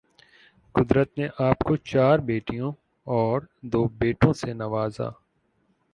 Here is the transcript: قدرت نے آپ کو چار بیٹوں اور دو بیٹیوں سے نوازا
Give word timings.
قدرت 0.75 1.17
نے 1.17 1.27
آپ 1.39 1.59
کو 1.59 1.75
چار 1.83 2.19
بیٹوں 2.29 2.71
اور 3.07 3.41
دو 3.71 3.83
بیٹیوں 3.99 4.33
سے 4.33 4.53
نوازا 4.53 5.09